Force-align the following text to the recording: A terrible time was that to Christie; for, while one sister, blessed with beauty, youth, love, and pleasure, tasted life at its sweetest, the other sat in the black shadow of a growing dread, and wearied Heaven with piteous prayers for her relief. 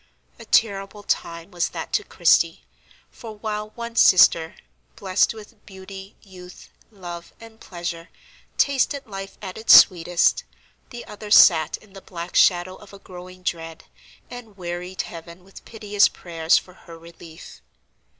A 0.39 0.45
terrible 0.45 1.03
time 1.03 1.51
was 1.51 1.69
that 1.69 1.93
to 1.93 2.03
Christie; 2.03 2.63
for, 3.11 3.33
while 3.37 3.69
one 3.75 3.95
sister, 3.95 4.55
blessed 4.95 5.35
with 5.35 5.63
beauty, 5.67 6.15
youth, 6.23 6.69
love, 6.89 7.33
and 7.39 7.59
pleasure, 7.59 8.09
tasted 8.57 9.05
life 9.05 9.37
at 9.43 9.59
its 9.59 9.75
sweetest, 9.79 10.43
the 10.89 11.05
other 11.05 11.29
sat 11.29 11.77
in 11.77 11.93
the 11.93 12.01
black 12.01 12.35
shadow 12.35 12.77
of 12.77 12.93
a 12.93 12.97
growing 12.97 13.43
dread, 13.43 13.83
and 14.27 14.57
wearied 14.57 15.03
Heaven 15.03 15.43
with 15.43 15.65
piteous 15.65 16.07
prayers 16.07 16.57
for 16.57 16.73
her 16.73 16.97
relief. 16.97 17.61